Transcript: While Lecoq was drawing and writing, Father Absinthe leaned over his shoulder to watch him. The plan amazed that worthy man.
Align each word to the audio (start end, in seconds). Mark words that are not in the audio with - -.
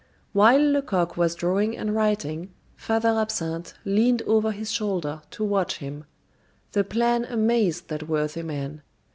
While 0.33 0.71
Lecoq 0.71 1.15
was 1.15 1.35
drawing 1.35 1.77
and 1.77 1.93
writing, 1.93 2.51
Father 2.75 3.09
Absinthe 3.09 3.75
leaned 3.85 4.23
over 4.23 4.49
his 4.51 4.71
shoulder 4.71 5.21
to 5.29 5.43
watch 5.43 5.77
him. 5.77 6.05
The 6.71 6.83
plan 6.83 7.23
amazed 7.23 7.87
that 7.89 8.07
worthy 8.07 8.41
man. 8.41 8.81